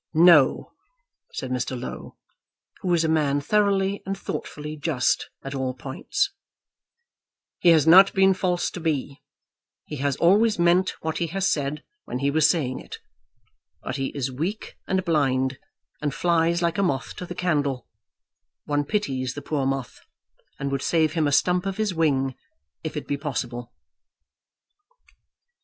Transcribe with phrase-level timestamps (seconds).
[0.15, 0.73] "No,"
[1.31, 1.79] said Mr.
[1.79, 2.15] Low,
[2.79, 6.31] who was a man thoroughly and thoughtfully just at all points;
[7.59, 9.21] "he has not been false to me.
[9.85, 12.97] He has always meant what he has said, when he was saying it.
[13.83, 15.59] But he is weak and blind,
[16.01, 17.87] and flies like a moth to the candle;
[18.65, 19.99] one pities the poor moth,
[20.57, 22.33] and would save him a stump of his wing
[22.83, 23.71] if it be possible."